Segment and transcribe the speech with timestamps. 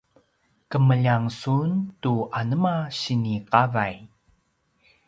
[0.71, 1.69] kemeljang sun
[2.01, 3.95] tu anema sini qavay?